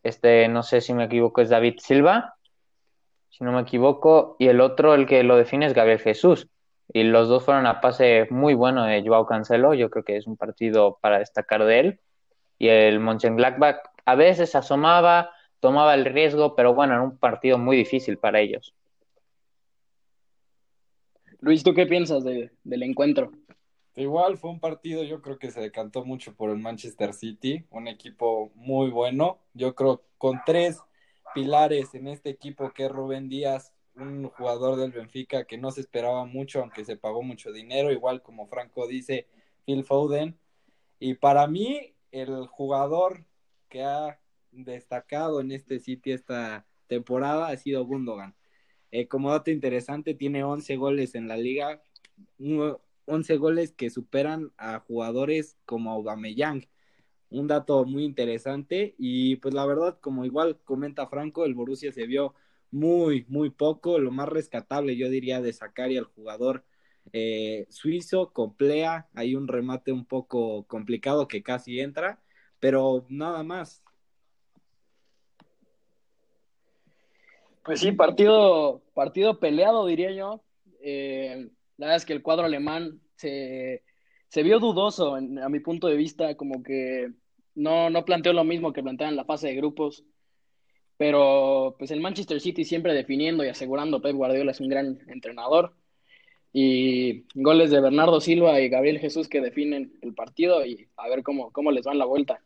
Este, 0.03 0.49
no 0.49 0.63
sé 0.63 0.81
si 0.81 0.95
me 0.95 1.05
equivoco, 1.05 1.41
es 1.41 1.51
David 1.51 1.79
Silva, 1.79 2.35
si 3.29 3.45
no 3.45 3.53
me 3.53 3.61
equivoco, 3.61 4.37
y 4.39 4.49
el 4.49 4.61
otro, 4.61 4.95
el 4.95 5.07
que 5.07 5.23
lo 5.23 5.37
define 5.37 5.67
es 5.67 5.75
Gabriel 5.75 6.01
Jesús. 6.01 6.49
Y 6.93 7.05
los 7.05 7.29
dos 7.29 7.45
fueron 7.45 7.67
a 7.67 7.81
pase 7.81 8.27
muy 8.31 8.55
bueno 8.55 8.85
de 8.85 9.03
Joao 9.07 9.27
Cancelo, 9.27 9.75
yo 9.75 9.91
creo 9.91 10.05
que 10.05 10.17
es 10.17 10.27
un 10.27 10.37
partido 10.37 10.99
para 11.01 11.19
destacar 11.21 11.65
de 11.65 11.81
él. 11.81 12.01
Y 12.59 12.69
el 12.69 12.99
Mönchengladbach 13.01 13.79
a 14.05 14.15
veces 14.17 14.55
asomaba, 14.55 15.31
tomaba 15.61 15.95
el 15.95 16.05
riesgo, 16.05 16.57
pero 16.57 16.75
bueno, 16.75 16.95
era 16.95 17.03
un 17.03 17.17
partido 17.17 17.59
muy 17.59 17.77
difícil 17.77 18.19
para 18.19 18.41
ellos. 18.41 18.75
Luis, 21.41 21.63
¿tú 21.63 21.73
qué 21.73 21.87
piensas 21.87 22.25
del 22.25 22.83
encuentro? 22.83 23.31
Igual 24.01 24.39
fue 24.39 24.49
un 24.49 24.61
partido, 24.61 25.03
yo 25.05 25.21
creo 25.21 25.39
que 25.39 25.51
se 25.51 25.61
decantó 25.61 26.07
mucho 26.07 26.35
por 26.35 26.49
el 26.49 26.57
Manchester 26.57 27.13
City, 27.13 27.67
un 27.69 27.87
equipo 27.87 28.51
muy 28.55 28.89
bueno, 28.89 29.41
yo 29.53 29.75
creo 29.75 30.03
con 30.17 30.41
tres 30.47 30.79
pilares 31.35 31.95
en 31.95 32.09
este 32.09 32.31
equipo 32.31 32.73
que 32.73 32.87
es 32.87 32.91
Rubén 32.91 33.29
Díaz, 33.29 33.75
un 33.95 34.31
jugador 34.31 34.77
del 34.77 34.93
Benfica 34.93 35.45
que 35.45 35.59
no 35.59 35.71
se 35.71 35.83
esperaba 35.83 36.25
mucho, 36.25 36.63
aunque 36.63 36.87
se 36.87 36.97
pagó 36.97 37.23
mucho 37.23 37.53
dinero, 37.53 37.93
igual 37.93 38.23
como 38.23 38.47
Franco 38.47 38.87
dice, 38.87 39.27
Phil 39.67 39.85
Foden. 39.85 40.39
Y 40.99 41.13
para 41.15 41.47
mí, 41.47 41.95
el 42.11 42.47
jugador 42.47 43.27
que 43.69 43.83
ha 43.83 44.19
destacado 44.51 45.43
en 45.43 45.53
este 45.53 45.79
sitio 45.79 46.15
esta 46.15 46.67
temporada 46.87 47.49
ha 47.49 47.57
sido 47.59 47.85
Gundogan. 47.85 48.35
Eh, 48.93 49.09
como 49.09 49.31
dato 49.31 49.51
interesante, 49.51 50.15
tiene 50.15 50.43
11 50.43 50.77
goles 50.77 51.15
en 51.15 51.29
la 51.29 51.37
liga, 51.37 51.83
11 53.07 53.37
goles 53.37 53.73
que 53.73 53.91
superan 53.91 54.53
a 54.57 54.81
jugadores 54.81 55.57
como 55.65 55.93
Aubameyang. 55.93 56.69
Un 57.31 57.47
dato 57.47 57.85
muy 57.85 58.05
interesante 58.05 58.95
y 58.99 59.37
pues 59.37 59.55
la 59.55 59.67
verdad, 59.67 59.99
como 60.01 60.25
igual 60.25 60.59
comenta 60.65 61.07
Franco, 61.07 61.45
el 61.45 61.55
Borussia 61.55 61.93
se 61.93 62.07
vio 62.07 62.35
muy, 62.71 63.25
muy 63.29 63.51
poco. 63.51 63.99
Lo 63.99 64.11
más 64.11 64.29
rescatable 64.29 64.97
yo 64.97 65.09
diría 65.09 65.41
de 65.41 65.53
sacar 65.53 65.91
y 65.93 65.97
al 65.97 66.05
jugador 66.05 66.65
eh, 67.13 67.67
suizo, 67.71 68.33
Complea, 68.33 69.09
hay 69.15 69.35
un 69.35 69.49
remate 69.49 69.93
un 69.93 70.05
poco 70.05 70.65
complicado 70.67 71.29
que 71.29 71.43
casi 71.43 71.81
entra, 71.81 72.21
pero 72.59 73.07
nada 73.09 73.43
más. 73.43 73.83
Pues 77.65 77.81
sí, 77.81 77.93
partido, 77.93 78.83
partido 78.95 79.39
peleado, 79.39 79.87
diría 79.87 80.13
yo. 80.13 80.43
Eh, 80.83 81.51
la 81.81 81.87
verdad 81.87 81.97
es 81.97 82.05
que 82.05 82.13
el 82.13 82.23
cuadro 82.23 82.45
alemán 82.45 83.01
se, 83.17 83.83
vio 84.37 84.59
dudoso, 84.59 85.15
a 85.15 85.49
mi 85.49 85.61
punto 85.61 85.87
de 85.87 85.97
vista, 85.97 86.35
como 86.35 86.63
que 86.63 87.11
no, 87.55 87.89
no 87.89 88.05
planteó 88.05 88.35
lo 88.35 88.45
mismo 88.45 88.75
que 88.75 88.83
planteaba 88.83 89.13
la 89.13 89.25
fase 89.25 89.49
de 89.49 89.57
grupos. 89.57 90.05
Pero 90.99 91.77
pues 91.79 91.91
el 91.91 92.03
Manchester 92.03 92.39
City 92.39 92.67
siempre 92.67 92.93
definiendo 92.93 93.43
y 93.43 93.49
asegurando 93.49 94.03
Pep 94.03 94.15
Guardiola 94.15 94.51
es 94.51 94.61
un 94.61 94.69
gran 94.69 94.99
entrenador. 95.09 95.73
Y 96.53 97.25
goles 97.33 97.71
de 97.71 97.81
Bernardo 97.81 98.21
Silva 98.21 98.61
y 98.61 98.69
Gabriel 98.69 98.99
Jesús 98.99 99.27
que 99.27 99.41
definen 99.41 99.95
el 100.03 100.13
partido 100.13 100.67
y 100.67 100.87
a 100.99 101.09
ver 101.09 101.23
cómo, 101.23 101.51
cómo 101.51 101.73
les 101.73 101.87
va 101.87 101.93
en 101.93 101.99
la 101.99 102.05
vuelta. 102.05 102.43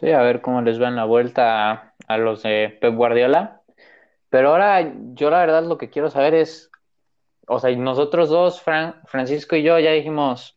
Sí, 0.00 0.10
a 0.12 0.22
ver 0.22 0.40
cómo 0.40 0.62
les 0.62 0.80
va 0.80 0.88
en 0.88 0.96
la 0.96 1.04
vuelta 1.04 1.94
a 2.08 2.16
los 2.16 2.42
de 2.42 2.78
Pep 2.80 2.94
Guardiola. 2.94 3.60
Pero 4.30 4.48
ahora 4.48 4.94
yo 5.12 5.28
la 5.28 5.40
verdad 5.40 5.64
lo 5.64 5.76
que 5.76 5.90
quiero 5.90 6.08
saber 6.08 6.32
es, 6.32 6.69
o 7.52 7.58
sea, 7.58 7.74
nosotros 7.74 8.28
dos, 8.28 8.62
Francisco 8.62 9.56
y 9.56 9.64
yo, 9.64 9.76
ya 9.80 9.90
dijimos 9.90 10.56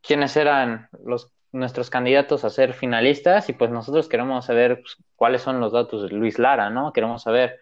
quiénes 0.00 0.36
eran 0.36 0.88
los 1.04 1.32
nuestros 1.52 1.88
candidatos 1.88 2.44
a 2.44 2.50
ser 2.50 2.72
finalistas 2.72 3.48
y 3.48 3.52
pues 3.52 3.70
nosotros 3.70 4.08
queremos 4.08 4.46
saber 4.46 4.80
pues, 4.80 4.96
cuáles 5.14 5.42
son 5.42 5.60
los 5.60 5.72
datos 5.72 6.02
de 6.02 6.08
Luis 6.08 6.40
Lara, 6.40 6.68
¿no? 6.68 6.92
Queremos 6.92 7.22
saber 7.22 7.60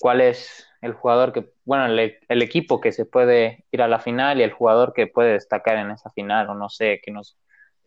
cuál 0.00 0.22
es 0.22 0.66
el 0.80 0.92
jugador 0.92 1.32
que, 1.32 1.52
bueno, 1.64 1.86
el, 1.86 2.18
el, 2.28 2.42
equipo 2.42 2.80
que 2.80 2.90
se 2.90 3.04
puede 3.04 3.66
ir 3.70 3.80
a 3.80 3.88
la 3.88 4.00
final 4.00 4.40
y 4.40 4.42
el 4.42 4.52
jugador 4.52 4.92
que 4.92 5.06
puede 5.06 5.34
destacar 5.34 5.76
en 5.76 5.92
esa 5.92 6.10
final 6.10 6.48
o 6.48 6.54
no 6.54 6.68
sé, 6.68 7.00
que 7.04 7.12
nos, 7.12 7.36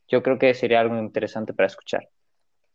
yo 0.08 0.24
creo 0.24 0.40
que 0.40 0.54
sería 0.54 0.80
algo 0.80 0.98
interesante 0.98 1.54
para 1.54 1.68
escuchar. 1.68 2.08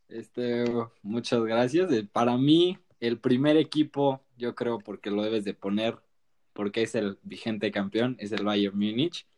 Este, 0.08 0.64
muchas 1.02 1.40
gracias. 1.44 1.88
Para 2.12 2.36
mí, 2.36 2.76
el 3.00 3.18
primer 3.20 3.56
equipo, 3.56 4.20
yo 4.36 4.54
creo, 4.54 4.80
porque 4.80 5.10
lo 5.10 5.22
debes 5.22 5.44
de 5.44 5.54
poner 5.54 5.96
porque 6.58 6.82
es 6.82 6.96
el 6.96 7.20
vigente 7.22 7.70
campeón, 7.70 8.16
es 8.18 8.32
el 8.32 8.44
Bayern 8.44 8.76
Múnich. 8.76 9.28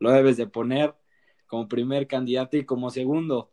Lo 0.00 0.10
debes 0.10 0.36
de 0.36 0.48
poner 0.48 0.96
como 1.46 1.68
primer 1.68 2.08
candidato 2.08 2.56
y 2.56 2.64
como 2.64 2.90
segundo. 2.90 3.52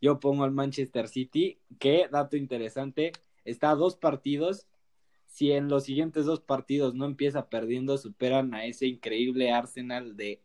Yo 0.00 0.20
pongo 0.20 0.44
al 0.44 0.52
Manchester 0.52 1.08
City, 1.08 1.58
que, 1.80 2.06
dato 2.12 2.36
interesante, 2.36 3.10
está 3.44 3.70
a 3.72 3.74
dos 3.74 3.96
partidos. 3.96 4.68
Si 5.26 5.50
en 5.50 5.68
los 5.68 5.82
siguientes 5.82 6.26
dos 6.26 6.42
partidos 6.42 6.94
no 6.94 7.06
empieza 7.06 7.48
perdiendo, 7.48 7.98
superan 7.98 8.54
a 8.54 8.64
ese 8.64 8.86
increíble 8.86 9.50
Arsenal 9.50 10.16
de 10.16 10.40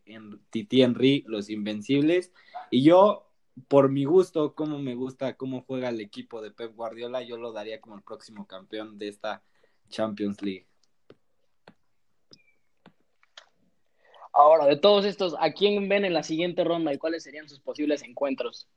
Titi 0.50 0.82
Henry, 0.82 1.22
los 1.28 1.48
Invencibles. 1.48 2.32
Y 2.72 2.82
yo, 2.82 3.30
por 3.68 3.88
mi 3.88 4.04
gusto, 4.04 4.56
como 4.56 4.80
me 4.80 4.96
gusta 4.96 5.36
cómo 5.36 5.62
juega 5.62 5.90
el 5.90 6.00
equipo 6.00 6.42
de 6.42 6.50
Pep 6.50 6.74
Guardiola, 6.74 7.22
yo 7.22 7.36
lo 7.36 7.52
daría 7.52 7.80
como 7.80 7.94
el 7.94 8.02
próximo 8.02 8.48
campeón 8.48 8.98
de 8.98 9.06
esta 9.06 9.44
Champions 9.90 10.42
League. 10.42 10.66
Ahora, 14.36 14.66
de 14.66 14.76
todos 14.76 15.06
estos, 15.06 15.34
¿a 15.40 15.52
quién 15.52 15.88
ven 15.88 16.04
en 16.04 16.12
la 16.12 16.22
siguiente 16.22 16.62
ronda 16.62 16.92
y 16.92 16.98
cuáles 16.98 17.24
serían 17.24 17.48
sus 17.48 17.58
posibles 17.58 18.02
encuentros? 18.02 18.68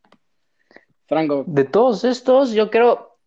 Franco. 1.06 1.44
De 1.48 1.66
todos 1.66 2.06
estos, 2.06 2.54
yo 2.54 2.72
creo 2.72 3.18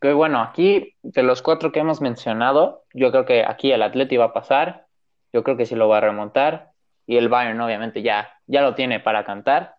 que, 0.00 0.12
bueno, 0.12 0.40
aquí, 0.40 0.96
de 1.02 1.22
los 1.22 1.42
cuatro 1.42 1.70
que 1.70 1.78
hemos 1.78 2.00
mencionado, 2.00 2.82
yo 2.92 3.12
creo 3.12 3.24
que 3.24 3.44
aquí 3.46 3.70
el 3.70 3.82
Atleti 3.82 4.16
va 4.16 4.26
a 4.26 4.32
pasar, 4.32 4.86
yo 5.32 5.44
creo 5.44 5.56
que 5.56 5.64
sí 5.64 5.76
lo 5.76 5.88
va 5.88 5.98
a 5.98 6.00
remontar, 6.00 6.72
y 7.06 7.18
el 7.18 7.28
Bayern 7.28 7.60
obviamente 7.60 8.02
ya, 8.02 8.32
ya 8.46 8.62
lo 8.62 8.74
tiene 8.74 8.98
para 8.98 9.24
cantar. 9.24 9.76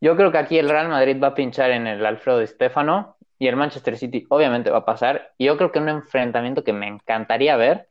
Yo 0.00 0.14
creo 0.16 0.30
que 0.30 0.38
aquí 0.38 0.58
el 0.58 0.68
Real 0.68 0.88
Madrid 0.88 1.16
va 1.22 1.28
a 1.28 1.34
pinchar 1.34 1.70
en 1.70 1.86
el 1.86 2.04
Alfredo 2.04 2.46
Stefano, 2.46 3.16
y 3.38 3.48
el 3.48 3.56
Manchester 3.56 3.96
City 3.96 4.26
obviamente 4.28 4.68
va 4.68 4.78
a 4.78 4.84
pasar, 4.84 5.32
y 5.38 5.46
yo 5.46 5.56
creo 5.56 5.72
que 5.72 5.78
un 5.78 5.88
enfrentamiento 5.88 6.62
que 6.62 6.74
me 6.74 6.86
encantaría 6.86 7.56
ver, 7.56 7.88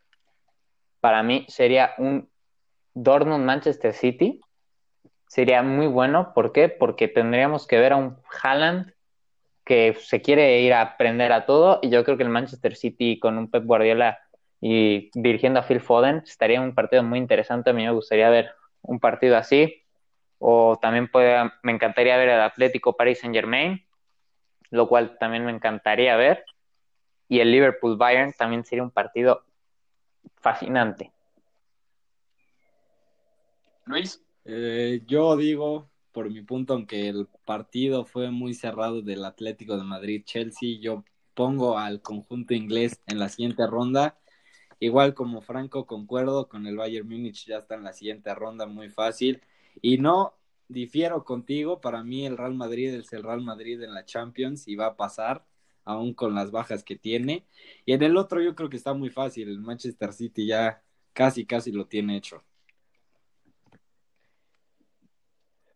para 1.00 1.24
mí 1.24 1.46
sería 1.48 1.96
un 1.98 2.30
Dortmund-Manchester 2.94 3.94
City 3.94 4.42
sería 5.28 5.64
muy 5.64 5.88
bueno. 5.88 6.34
¿Por 6.34 6.52
qué? 6.52 6.70
Porque 6.70 7.08
tendríamos 7.08 7.68
que 7.68 7.80
ver 7.80 7.94
a 7.94 7.98
un 7.98 8.18
Haaland 8.42 8.94
que 9.64 9.96
se 10.00 10.22
quiere 10.22 10.62
ir 10.62 10.74
a 10.74 10.82
aprender 10.82 11.32
a 11.32 11.46
todo 11.46 11.80
y 11.82 11.90
yo 11.90 12.04
creo 12.04 12.18
que 12.18 12.24
el 12.24 12.30
Manchester 12.30 12.76
City 12.76 13.20
con 13.20 13.38
un 13.38 13.50
Pep 13.50 13.64
Guardiola 13.66 14.20
y 14.60 15.10
dirigiendo 15.14 15.60
a 15.60 15.64
Phil 15.64 15.80
Foden 15.80 16.24
estaría 16.26 16.62
un 16.62 16.76
partido 16.76 17.04
muy 17.04 17.20
interesante. 17.20 17.70
A 17.70 17.74
mí 17.74 17.84
me 17.84 17.92
gustaría 17.92 18.30
ver 18.30 18.52
un 18.82 19.00
partido 19.00 19.38
así. 19.38 19.84
O 20.38 20.78
también 20.82 21.08
puede, 21.08 21.52
me 21.64 21.72
encantaría 21.72 22.18
ver 22.18 22.30
el 22.30 22.42
Atlético 22.42 22.98
Paris 22.98 23.20
Saint 23.20 23.36
Germain, 23.36 23.86
lo 24.70 24.88
cual 24.88 25.18
también 25.20 25.46
me 25.46 25.52
encantaría 25.52 26.16
ver. 26.16 26.46
Y 27.28 27.40
el 27.40 27.52
Liverpool 27.52 27.98
Bayern 27.98 28.34
también 28.34 28.66
sería 28.66 28.84
un 28.84 28.92
partido 28.92 29.44
fascinante. 30.38 31.12
Luis. 33.86 34.24
Eh, 34.46 35.02
yo 35.08 35.36
digo, 35.38 35.90
por 36.12 36.30
mi 36.30 36.42
punto, 36.42 36.74
aunque 36.74 37.10
el 37.10 37.28
partido 37.46 38.06
fue 38.06 38.32
muy 38.32 38.54
cerrado 38.54 39.02
del 39.02 39.26
Atlético 39.26 39.78
de 39.78 39.84
Madrid-Chelsea, 39.84 40.80
yo 40.80 41.04
pongo 41.34 41.78
al 41.78 42.02
conjunto 42.02 42.54
inglés 42.54 43.02
en 43.08 43.20
la 43.20 43.30
siguiente 43.30 43.66
ronda. 43.68 44.18
Igual 44.80 45.14
como 45.14 45.42
Franco, 45.42 45.86
concuerdo 45.86 46.48
con 46.50 46.66
el 46.68 46.78
Bayern 46.78 47.08
Múnich, 47.08 47.46
ya 47.48 47.58
está 47.58 47.76
en 47.76 47.84
la 47.84 47.94
siguiente 47.94 48.34
ronda, 48.36 48.66
muy 48.66 48.90
fácil. 48.90 49.42
Y 49.82 49.98
no 49.98 50.34
difiero 50.68 51.24
contigo, 51.24 51.82
para 51.82 52.04
mí 52.04 52.26
el 52.26 52.38
Real 52.38 52.56
Madrid 52.56 52.94
es 52.94 53.14
el 53.14 53.24
Real 53.24 53.42
Madrid 53.42 53.82
en 53.82 53.94
la 53.94 54.06
Champions 54.06 54.68
y 54.68 54.76
va 54.76 54.88
a 54.88 54.96
pasar, 54.98 55.46
aún 55.86 56.14
con 56.14 56.36
las 56.36 56.52
bajas 56.52 56.84
que 56.84 56.96
tiene. 56.96 57.46
Y 57.86 57.94
en 57.94 58.04
el 58.04 58.18
otro 58.18 58.42
yo 58.42 58.56
creo 58.56 58.70
que 58.70 58.78
está 58.78 58.94
muy 58.94 59.10
fácil, 59.10 59.50
el 59.50 59.60
Manchester 59.60 60.14
City 60.14 60.48
ya 60.48 60.82
casi, 61.14 61.46
casi 61.46 61.72
lo 61.72 61.86
tiene 61.88 62.18
hecho. 62.18 62.44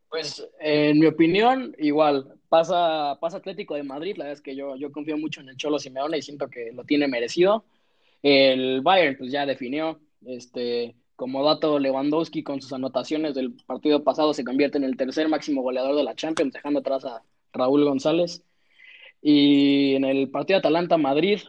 Pues 0.09 0.47
en 0.59 0.99
mi 0.99 1.07
opinión, 1.07 1.75
igual, 1.77 2.39
pasa, 2.49 3.17
pasa 3.19 3.37
Atlético 3.37 3.75
de 3.75 3.83
Madrid, 3.83 4.15
la 4.17 4.25
verdad 4.25 4.37
es 4.37 4.41
que 4.41 4.55
yo, 4.55 4.75
yo 4.77 4.91
confío 4.91 5.17
mucho 5.17 5.41
en 5.41 5.49
el 5.49 5.57
Cholo 5.57 5.79
Simeone 5.79 6.17
y 6.17 6.21
siento 6.21 6.49
que 6.49 6.71
lo 6.71 6.83
tiene 6.83 7.07
merecido. 7.07 7.65
El 8.21 8.81
Bayern 8.81 9.17
pues 9.17 9.31
ya 9.31 9.45
definió, 9.45 9.99
este, 10.25 10.95
como 11.15 11.43
dato 11.43 11.79
Lewandowski 11.79 12.43
con 12.43 12.61
sus 12.61 12.73
anotaciones 12.73 13.35
del 13.35 13.53
partido 13.65 14.03
pasado 14.03 14.33
se 14.33 14.43
convierte 14.43 14.77
en 14.77 14.83
el 14.83 14.97
tercer 14.97 15.27
máximo 15.27 15.61
goleador 15.61 15.95
de 15.95 16.03
la 16.03 16.15
Champions, 16.15 16.53
dejando 16.53 16.79
atrás 16.79 17.05
a 17.05 17.23
Raúl 17.53 17.83
González. 17.83 18.43
Y 19.21 19.95
en 19.95 20.05
el 20.05 20.29
partido 20.29 20.59
Atalanta-Madrid, 20.59 21.39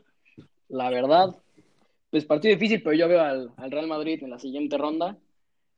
la 0.68 0.90
verdad, 0.90 1.36
pues 2.10 2.24
partido 2.24 2.54
difícil, 2.54 2.82
pero 2.82 2.96
yo 2.96 3.08
veo 3.08 3.20
al, 3.20 3.52
al 3.56 3.70
Real 3.70 3.86
Madrid 3.86 4.22
en 4.22 4.30
la 4.30 4.38
siguiente 4.38 4.78
ronda 4.78 5.18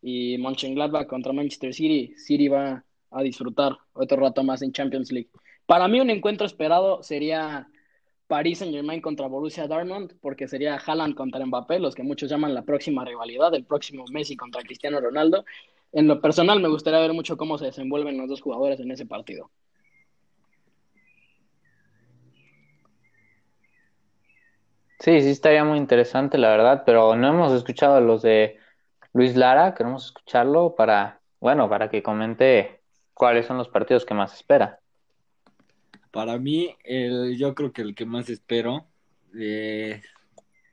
y 0.00 0.38
Mönchengladbach 0.38 1.06
contra 1.06 1.32
Manchester 1.32 1.74
City, 1.74 2.14
City 2.16 2.48
va 2.48 2.84
a 3.10 3.22
disfrutar 3.22 3.76
otro 3.92 4.18
rato 4.18 4.42
más 4.42 4.62
en 4.62 4.72
Champions 4.72 5.10
League. 5.12 5.30
Para 5.66 5.88
mí 5.88 6.00
un 6.00 6.10
encuentro 6.10 6.46
esperado 6.46 7.02
sería 7.02 7.68
Paris 8.26 8.58
Saint 8.58 8.74
Germain 8.74 9.00
contra 9.00 9.26
Borussia 9.26 9.66
Dortmund, 9.66 10.14
porque 10.20 10.46
sería 10.48 10.76
Haaland 10.76 11.14
contra 11.14 11.44
Mbappé, 11.44 11.78
los 11.78 11.94
que 11.94 12.02
muchos 12.02 12.30
llaman 12.30 12.54
la 12.54 12.62
próxima 12.62 13.04
rivalidad, 13.04 13.54
el 13.54 13.64
próximo 13.64 14.04
Messi 14.10 14.36
contra 14.36 14.62
Cristiano 14.62 15.00
Ronaldo. 15.00 15.44
En 15.92 16.06
lo 16.06 16.20
personal 16.20 16.60
me 16.60 16.68
gustaría 16.68 17.00
ver 17.00 17.14
mucho 17.14 17.36
cómo 17.36 17.56
se 17.56 17.66
desenvuelven 17.66 18.18
los 18.18 18.28
dos 18.28 18.42
jugadores 18.42 18.78
en 18.80 18.90
ese 18.90 19.06
partido. 19.06 19.50
Sí, 25.00 25.22
sí 25.22 25.30
estaría 25.30 25.64
muy 25.64 25.78
interesante, 25.78 26.38
la 26.38 26.50
verdad, 26.50 26.82
pero 26.84 27.16
no 27.16 27.28
hemos 27.28 27.52
escuchado 27.52 27.96
a 27.96 28.00
los 28.00 28.20
de 28.20 28.58
Luis 29.12 29.36
Lara, 29.36 29.74
queremos 29.74 30.06
escucharlo 30.06 30.74
para, 30.76 31.20
bueno, 31.40 31.68
para 31.68 31.88
que 31.88 32.02
comente 32.02 32.80
cuáles 33.14 33.46
son 33.46 33.56
los 33.56 33.68
partidos 33.68 34.04
que 34.04 34.14
más 34.14 34.34
espera. 34.34 34.80
Para 36.10 36.38
mí, 36.38 36.76
el, 36.84 37.36
yo 37.36 37.54
creo 37.54 37.72
que 37.72 37.82
el 37.82 37.94
que 37.94 38.06
más 38.06 38.28
espero 38.28 38.86
eh, 39.38 40.02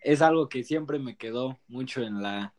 es 0.02 0.22
algo 0.22 0.50
que 0.50 0.64
siempre 0.64 1.00
me 1.00 1.18
quedó 1.18 1.58
mucho 1.68 2.04
en 2.04 2.22
la 2.22 2.54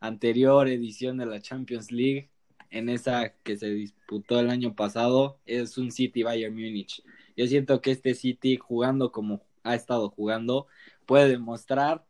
anterior 0.00 0.68
edición 0.68 1.18
de 1.18 1.26
la 1.26 1.40
Champions 1.40 1.90
League, 1.90 2.30
en 2.70 2.88
esa 2.88 3.34
que 3.42 3.56
se 3.56 3.70
disputó 3.70 4.38
el 4.38 4.50
año 4.50 4.74
pasado, 4.74 5.38
es 5.46 5.78
un 5.78 5.90
City 5.90 6.22
Bayern 6.22 6.54
Múnich. 6.54 7.02
Yo 7.36 7.46
siento 7.46 7.80
que 7.80 7.90
este 7.90 8.14
City, 8.14 8.56
jugando 8.56 9.10
como 9.10 9.42
ha 9.62 9.74
estado 9.74 10.10
jugando, 10.10 10.66
puede 11.06 11.28
demostrar, 11.28 12.04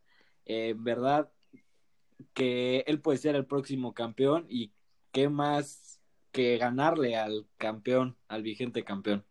eh, 0.47 0.71
en 0.71 0.85
verdad, 0.85 1.31
que 2.35 2.85
él 2.87 3.01
puede 3.01 3.19
ser 3.19 3.37
el 3.37 3.47
próximo 3.47 3.95
campeón 3.95 4.47
y 4.49 4.73
qué 5.13 5.29
más 5.29 6.01
que 6.33 6.59
ganarle 6.59 7.17
al 7.17 7.47
campeón, 7.57 8.17
al 8.29 8.43
vigente 8.43 8.85
campeón. 8.85 9.25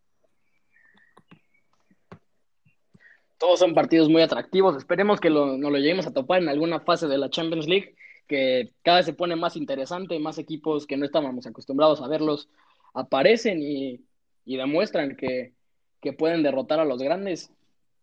Todos 3.37 3.59
son 3.59 3.75
partidos 3.75 4.09
muy 4.09 4.21
atractivos. 4.21 4.75
Esperemos 4.75 5.19
que 5.19 5.29
lo, 5.29 5.57
nos 5.57 5.71
lo 5.71 5.77
lleguemos 5.77 6.07
a 6.07 6.13
topar 6.13 6.41
en 6.41 6.49
alguna 6.49 6.79
fase 6.79 7.07
de 7.07 7.17
la 7.17 7.29
Champions 7.29 7.67
League, 7.67 7.95
que 8.27 8.73
cada 8.81 8.97
vez 8.97 9.05
se 9.05 9.13
pone 9.13 9.35
más 9.35 9.55
interesante, 9.55 10.17
más 10.19 10.37
equipos 10.39 10.87
que 10.87 10.97
no 10.97 11.05
estábamos 11.05 11.45
acostumbrados 11.45 12.01
a 12.01 12.07
verlos 12.07 12.49
aparecen 12.93 13.61
y, 13.61 14.01
y 14.43 14.57
demuestran 14.57 15.15
que, 15.15 15.53
que 16.01 16.13
pueden 16.13 16.41
derrotar 16.41 16.79
a 16.79 16.85
los 16.85 17.01
grandes. 17.01 17.51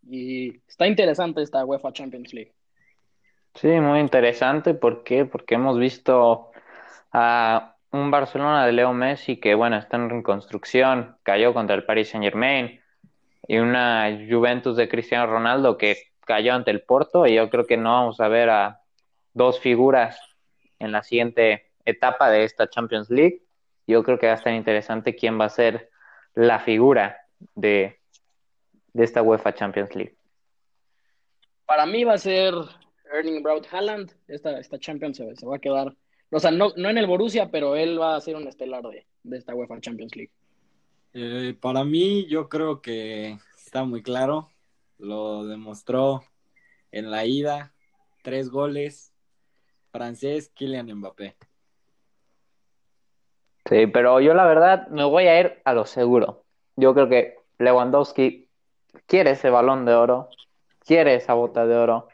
Y 0.09 0.59
está 0.69 0.87
interesante 0.87 1.43
esta 1.43 1.65
UEFA 1.65 1.93
Champions 1.93 2.33
League. 2.33 2.53
Sí, 3.55 3.69
muy 3.69 4.01
interesante. 4.01 4.75
¿Por 4.75 5.05
qué? 5.05 5.25
Porque 5.25 5.55
hemos 5.55 5.79
visto 5.79 6.51
a 7.13 7.77
un 7.93 8.11
Barcelona 8.11 8.67
de 8.67 8.73
Leo 8.73 8.93
Messi 8.93 9.37
que, 9.37 9.55
bueno, 9.55 9.77
está 9.77 9.97
en 9.97 10.11
reconstrucción, 10.11 11.17
cayó 11.23 11.55
contra 11.55 11.77
el 11.77 11.85
Paris 11.85 12.11
Saint-Germain, 12.11 12.81
y 13.47 13.59
una 13.59 14.09
Juventus 14.29 14.77
de 14.77 14.89
Cristiano 14.89 15.27
Ronaldo 15.27 15.77
que 15.77 15.97
cayó 16.25 16.55
ante 16.55 16.71
el 16.71 16.83
Porto, 16.83 17.27
y 17.27 17.35
yo 17.35 17.51
creo 17.51 17.67
que 17.67 17.77
no 17.77 17.93
vamos 17.93 18.21
a 18.21 18.29
ver 18.29 18.51
a 18.51 18.81
dos 19.35 19.61
figuras 19.61 20.19
en 20.79 20.93
la 20.93 21.03
siguiente 21.03 21.71
etapa 21.85 22.31
de 22.31 22.45
esta 22.45 22.69
Champions 22.69 23.11
League. 23.11 23.43
Yo 23.87 24.03
creo 24.03 24.19
que 24.19 24.27
va 24.27 24.33
a 24.33 24.37
estar 24.37 24.53
interesante 24.53 25.15
quién 25.15 25.39
va 25.39 25.45
a 25.45 25.51
ser 25.51 25.91
la 26.35 26.59
figura 26.59 27.19
de, 27.55 28.01
de 28.93 29.05
esta 29.05 29.23
UEFA 29.23 29.55
Champions 29.55 29.95
League. 29.95 30.17
Para 31.67 31.87
mí 31.87 32.03
va 32.05 32.15
a 32.15 32.19
ser 32.19 32.55
Erling 33.15 33.43
Braut 33.43 33.67
Haaland, 33.71 34.13
esta, 34.29 34.59
esta 34.59 34.79
Champions 34.79 35.17
se, 35.17 35.47
va 35.47 35.57
a 35.57 35.61
quedar, 35.61 35.95
o 36.31 36.41
sea, 36.41 36.51
no, 36.51 36.73
no 36.77 36.91
en 36.91 36.99
el 36.99 37.07
Borussia, 37.07 37.51
pero 37.51 37.77
él 37.77 38.01
va 38.01 38.17
a 38.17 38.21
ser 38.21 38.37
un 38.37 38.49
estelar 38.49 38.83
de, 38.83 39.07
de 39.23 39.37
esta 39.37 39.55
UEFA 39.55 39.81
Champions 39.81 40.17
League. 40.17 40.33
Eh, 41.13 41.57
para 41.61 41.85
mí, 41.85 42.27
yo 42.27 42.49
creo 42.49 42.83
que 42.83 43.39
está 43.57 43.85
muy 43.85 44.03
claro, 44.03 44.49
lo 44.99 45.47
demostró 45.47 46.25
en 46.91 47.11
la 47.11 47.25
ida, 47.25 47.73
tres 48.23 48.51
goles, 48.51 49.13
francés, 49.93 50.51
Kylian 50.55 50.93
Mbappé. 50.93 51.37
Sí, 53.67 53.87
pero 53.87 54.21
yo 54.21 54.35
la 54.35 54.45
verdad 54.45 54.89
me 54.89 55.05
voy 55.05 55.27
a 55.27 55.41
ir 55.41 55.63
a 55.65 55.73
lo 55.73 55.87
seguro. 55.87 56.45
Yo 56.77 56.93
creo 56.95 57.09
que 57.09 57.39
Lewandowski 57.59 58.49
quiere 59.07 59.31
ese 59.31 59.51
balón 59.51 59.85
de 59.87 59.95
oro, 59.95 60.29
quiere 60.81 61.15
esa 61.15 61.35
bota 61.35 61.65
de 61.67 61.77
oro 61.77 62.09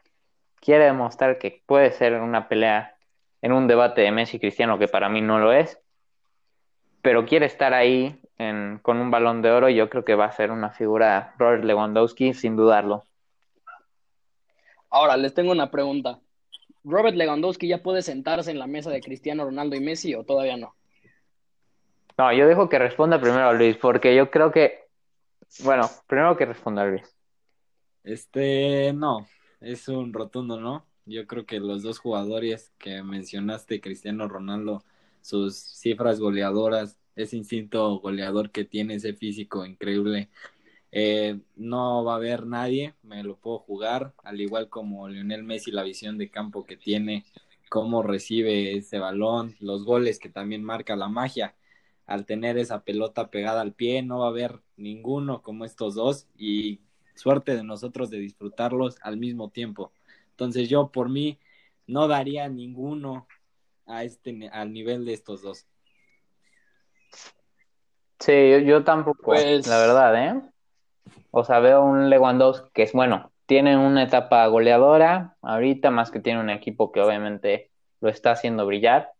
quiere 0.60 0.84
demostrar 0.84 1.38
que 1.38 1.62
puede 1.66 1.92
ser 1.92 2.14
una 2.20 2.48
pelea 2.48 2.96
en 3.42 3.52
un 3.52 3.66
debate 3.66 4.02
de 4.02 4.12
Messi 4.12 4.36
y 4.36 4.40
Cristiano, 4.40 4.78
que 4.78 4.88
para 4.88 5.08
mí 5.08 5.20
no 5.20 5.38
lo 5.38 5.52
es, 5.52 5.80
pero 7.02 7.24
quiere 7.24 7.46
estar 7.46 7.72
ahí 7.72 8.20
con 8.82 8.98
un 8.98 9.10
balón 9.10 9.42
de 9.42 9.50
oro 9.50 9.68
y 9.68 9.74
yo 9.74 9.90
creo 9.90 10.04
que 10.04 10.14
va 10.14 10.26
a 10.26 10.32
ser 10.32 10.50
una 10.50 10.70
figura 10.70 11.34
Robert 11.38 11.64
Lewandowski, 11.64 12.32
sin 12.32 12.56
dudarlo. 12.56 13.04
Ahora, 14.88 15.16
les 15.16 15.34
tengo 15.34 15.52
una 15.52 15.70
pregunta. 15.70 16.20
¿Robert 16.82 17.16
Lewandowski 17.16 17.68
ya 17.68 17.82
puede 17.82 18.02
sentarse 18.02 18.50
en 18.50 18.58
la 18.58 18.66
mesa 18.66 18.90
de 18.90 19.00
Cristiano 19.00 19.44
Ronaldo 19.44 19.76
y 19.76 19.80
Messi 19.80 20.14
o 20.14 20.24
todavía 20.24 20.56
no? 20.56 20.74
No, 22.16 22.32
yo 22.32 22.46
dejo 22.46 22.68
que 22.68 22.78
responda 22.78 23.20
primero 23.20 23.52
Luis, 23.52 23.76
porque 23.76 24.14
yo 24.14 24.30
creo 24.30 24.50
que, 24.50 24.86
bueno, 25.62 25.88
primero 26.06 26.36
que 26.36 26.46
responda 26.46 26.84
Luis. 26.84 27.14
Este, 28.02 28.92
no, 28.94 29.26
es 29.60 29.88
un 29.88 30.12
rotundo, 30.12 30.60
¿no? 30.60 30.86
Yo 31.06 31.26
creo 31.26 31.46
que 31.46 31.60
los 31.60 31.82
dos 31.82 31.98
jugadores 31.98 32.72
que 32.78 33.02
mencionaste, 33.02 33.80
Cristiano 33.80 34.28
Ronaldo, 34.28 34.84
sus 35.20 35.56
cifras 35.56 36.20
goleadoras, 36.20 36.98
ese 37.16 37.36
instinto 37.36 37.98
goleador 38.00 38.50
que 38.50 38.64
tiene, 38.64 38.94
ese 38.94 39.14
físico 39.14 39.66
increíble, 39.66 40.30
eh, 40.92 41.40
no 41.56 42.04
va 42.04 42.14
a 42.14 42.16
haber 42.16 42.46
nadie, 42.46 42.94
me 43.02 43.22
lo 43.22 43.36
puedo 43.38 43.58
jugar, 43.58 44.14
al 44.24 44.40
igual 44.40 44.68
como 44.68 45.08
Lionel 45.08 45.44
Messi, 45.44 45.70
la 45.70 45.82
visión 45.84 46.18
de 46.18 46.30
campo 46.30 46.64
que 46.64 46.76
tiene, 46.76 47.24
cómo 47.68 48.02
recibe 48.02 48.76
ese 48.76 48.98
balón, 48.98 49.56
los 49.60 49.84
goles 49.84 50.18
que 50.18 50.28
también 50.28 50.64
marca 50.64 50.96
la 50.96 51.08
magia. 51.08 51.56
Al 52.06 52.26
tener 52.26 52.58
esa 52.58 52.82
pelota 52.84 53.30
pegada 53.30 53.60
al 53.60 53.72
pie, 53.74 54.02
no 54.02 54.18
va 54.20 54.26
a 54.26 54.30
haber 54.30 54.60
ninguno 54.76 55.42
como 55.42 55.64
estos 55.64 55.94
dos 55.94 56.26
y 56.36 56.80
suerte 57.20 57.54
de 57.54 57.62
nosotros 57.62 58.10
de 58.10 58.18
disfrutarlos 58.18 58.98
al 59.02 59.16
mismo 59.16 59.50
tiempo. 59.50 59.92
Entonces 60.30 60.68
yo 60.68 60.88
por 60.88 61.08
mí 61.08 61.38
no 61.86 62.08
daría 62.08 62.48
ninguno 62.48 63.26
a 63.86 64.04
este 64.04 64.48
al 64.52 64.72
nivel 64.72 65.04
de 65.04 65.12
estos 65.12 65.42
dos. 65.42 65.66
Sí, 68.18 68.64
yo, 68.64 68.84
tampoco, 68.84 69.22
pues... 69.22 69.66
la 69.66 69.78
verdad, 69.78 70.24
¿eh? 70.24 70.42
O 71.30 71.44
sea, 71.44 71.58
veo 71.60 71.82
un 71.82 72.10
Lewandowski 72.10 72.68
que 72.74 72.82
es 72.82 72.92
bueno, 72.92 73.32
tiene 73.46 73.76
una 73.76 74.02
etapa 74.02 74.46
goleadora 74.46 75.36
ahorita, 75.42 75.90
más 75.90 76.10
que 76.10 76.20
tiene 76.20 76.40
un 76.40 76.50
equipo 76.50 76.92
que 76.92 77.00
obviamente 77.00 77.70
lo 78.00 78.08
está 78.08 78.32
haciendo 78.32 78.66
brillar. 78.66 79.12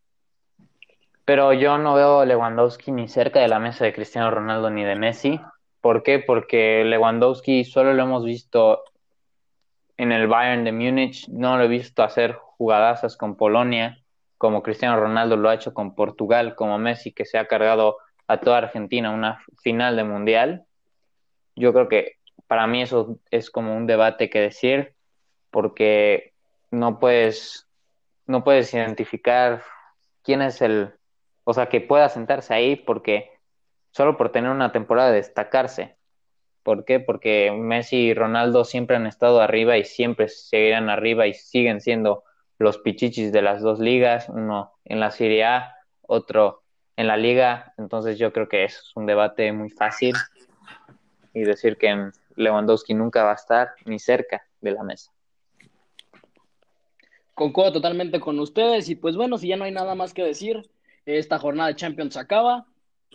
Pero 1.25 1.53
yo 1.53 1.79
no 1.79 1.95
veo 1.95 2.25
Lewandowski 2.25 2.93
ni 2.93 3.09
cerca 3.09 3.41
de 3.41 3.49
la 3.49 3.59
mesa 3.59 3.85
de 3.85 3.93
Cristiano 3.93 4.31
Ronaldo 4.31 4.71
ni 4.71 4.85
de 4.85 4.97
Messi. 4.97 5.41
¿Por 5.81 6.03
qué? 6.03 6.19
Porque 6.19 6.85
Lewandowski 6.85 7.65
solo 7.65 7.95
lo 7.95 8.03
hemos 8.03 8.25
visto 8.25 8.85
en 9.97 10.13
el 10.13 10.29
Bayern 10.29 10.65
de 10.65 10.73
Múnich, 10.73 11.29
no 11.29 11.57
lo 11.57 11.65
he 11.65 11.69
visto 11.69 12.03
hacer 12.03 12.35
jugadazas 12.35 13.17
con 13.17 13.37
Polonia, 13.37 13.99
como 14.39 14.63
Cristiano 14.63 14.99
Ronaldo 14.99 15.37
lo 15.37 15.51
ha 15.51 15.55
hecho 15.55 15.75
con 15.75 15.95
Portugal, 15.95 16.55
como 16.55 16.79
Messi, 16.79 17.13
que 17.13 17.27
se 17.27 17.37
ha 17.37 17.47
cargado 17.47 17.99
a 18.27 18.41
toda 18.41 18.59
Argentina 18.59 19.11
una 19.11 19.45
final 19.63 19.97
de 19.97 20.05
mundial. 20.05 20.65
Yo 21.57 21.73
creo 21.73 21.89
que 21.89 22.17
para 22.47 22.67
mí 22.67 22.81
eso 22.81 23.19
es 23.31 23.51
como 23.51 23.77
un 23.77 23.87
debate 23.87 24.31
que 24.31 24.41
decir, 24.41 24.95
porque 25.51 26.33
no 26.71 26.99
puedes, 26.99 27.69
no 28.27 28.43
puedes 28.43 28.73
identificar 28.73 29.63
quién 30.23 30.43
es 30.43 30.63
el, 30.63 30.95
o 31.45 31.53
sea, 31.53 31.69
que 31.69 31.81
pueda 31.81 32.09
sentarse 32.09 32.55
ahí 32.55 32.77
porque 32.77 33.31
solo 33.91 34.17
por 34.17 34.33
tener 34.33 34.51
una 34.51 34.73
temporada 34.73 35.11
de 35.11 35.17
destacarse. 35.17 35.97
¿Por 36.63 36.85
qué? 36.85 37.01
Porque 37.01 37.53
Messi 37.53 37.97
y 37.97 38.15
Ronaldo 38.15 38.65
siempre 38.65 38.97
han 38.97 39.07
estado 39.07 39.41
arriba 39.41 39.79
y 39.79 39.85
siempre 39.85 40.29
seguirán 40.29 40.91
arriba 40.91 41.27
y 41.27 41.35
siguen 41.35 41.81
siendo 41.81 42.25
los 42.59 42.79
pichichis 42.79 43.33
de 43.33 43.43
las 43.43 43.63
dos 43.63 43.81
ligas, 43.81 44.29
uno 44.29 44.73
en 44.85 45.01
la 45.01 45.11
Serie 45.11 45.45
A, 45.45 45.75
otro 46.03 46.63
en 46.97 47.07
la 47.07 47.17
liga. 47.17 47.73
Entonces 47.79 48.19
yo 48.19 48.33
creo 48.33 48.49
que 48.49 48.65
es 48.65 48.93
un 48.95 49.07
debate 49.07 49.53
muy 49.53 49.71
fácil 49.71 50.15
y 51.33 51.41
decir 51.41 51.79
que 51.79 52.11
Lewandowski 52.37 52.95
nunca 52.95 53.25
va 53.25 53.33
a 53.33 53.37
estar 53.37 53.71
ni 53.87 53.99
cerca 53.99 54.43
de 54.61 54.73
la 54.73 54.83
mesa. 54.83 55.11
Concuerdo 57.35 57.73
totalmente 57.73 58.21
con 58.21 58.39
ustedes 58.39 58.91
y 58.91 58.97
pues 58.97 59.17
bueno, 59.17 59.39
si 59.39 59.49
ya 59.49 59.57
no 59.57 59.65
hay 59.65 59.73
nada 59.73 59.95
más 59.95 60.13
que 60.13 60.23
decir, 60.23 60.69
esta 61.07 61.39
jornada 61.39 61.71
de 61.71 61.77
Champions 61.77 62.19
acaba. 62.19 62.67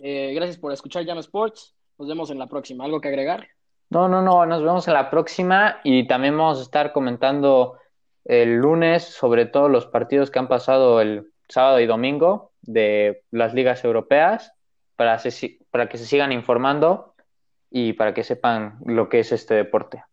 Eh, 0.02 0.34
gracias 0.34 0.58
por 0.58 0.72
escuchar 0.72 1.06
Jam 1.06 1.18
Sports. 1.20 1.76
Nos 1.98 2.08
vemos 2.08 2.30
en 2.30 2.40
la 2.40 2.48
próxima. 2.48 2.86
¿Algo 2.86 3.02
que 3.02 3.08
agregar? 3.08 3.48
No, 3.90 4.08
no, 4.08 4.22
no. 4.22 4.46
Nos 4.46 4.64
vemos 4.64 4.88
en 4.88 4.94
la 4.94 5.10
próxima 5.10 5.80
y 5.84 6.08
también 6.08 6.38
vamos 6.38 6.60
a 6.60 6.64
estar 6.64 6.92
comentando 6.92 7.78
el 8.26 8.56
lunes 8.56 9.04
sobre 9.04 9.46
todos 9.46 9.70
los 9.70 9.86
partidos 9.86 10.32
que 10.32 10.40
han 10.40 10.48
pasado 10.48 11.00
el 11.00 11.32
sábado 11.48 11.80
y 11.80 11.86
domingo 11.86 12.52
de 12.62 13.24
las 13.32 13.54
ligas 13.54 13.84
europeas 13.84 14.52
para, 14.96 15.22
para 15.70 15.88
que 15.88 15.98
se 15.98 16.06
sigan 16.06 16.32
informando 16.32 17.14
y 17.70 17.94
para 17.94 18.14
que 18.14 18.24
sepan 18.24 18.80
lo 18.86 19.10
que 19.10 19.20
es 19.20 19.32
este 19.32 19.54
deporte. 19.54 20.04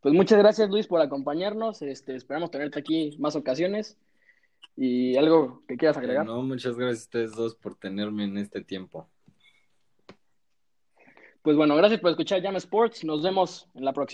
Pues 0.00 0.14
muchas 0.14 0.38
gracias 0.38 0.68
Luis 0.68 0.86
por 0.86 1.00
acompañarnos. 1.00 1.82
Este, 1.82 2.14
esperamos 2.14 2.50
tenerte 2.50 2.78
aquí 2.78 3.16
más 3.18 3.36
ocasiones. 3.36 3.98
¿Y 4.74 5.16
algo 5.16 5.62
que 5.68 5.76
quieras 5.76 5.96
agregar? 5.96 6.26
no, 6.26 6.42
muchas 6.42 6.76
gracias 6.76 7.00
a 7.00 7.04
ustedes 7.04 7.32
dos 7.32 7.54
por 7.54 7.76
tenerme 7.76 8.24
en 8.24 8.38
este 8.38 8.62
tiempo. 8.62 9.08
Pues 11.42 11.56
bueno, 11.56 11.76
gracias 11.76 12.00
por 12.00 12.10
escuchar 12.10 12.42
Jam 12.42 12.56
Sports. 12.56 13.04
Nos 13.04 13.22
vemos 13.22 13.68
en 13.74 13.84
la 13.84 13.92
próxima. 13.92 14.04